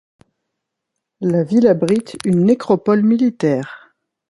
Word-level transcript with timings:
La 1.19 1.43
ville 1.43 1.67
abrite 1.67 2.17
une 2.25 2.45
nécropole 2.45 3.03
militaire. 3.03 3.93